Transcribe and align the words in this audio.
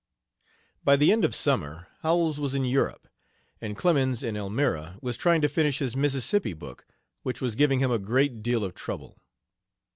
By 0.83 0.95
the 0.95 1.11
end 1.11 1.23
of 1.23 1.35
summer 1.35 1.85
Howells 2.01 2.39
was 2.39 2.55
in 2.55 2.65
Europe, 2.65 3.07
and 3.61 3.77
Clemens, 3.77 4.23
in 4.23 4.35
Elmira, 4.35 4.97
was 4.99 5.15
trying 5.15 5.41
to 5.41 5.47
finish 5.47 5.77
his 5.77 5.95
Mississippi 5.95 6.53
book, 6.53 6.87
which 7.21 7.39
was 7.39 7.53
giving 7.55 7.81
him 7.81 7.91
a 7.91 7.99
great 7.99 8.41
deal 8.41 8.63
of 8.65 8.73
trouble. 8.73 9.19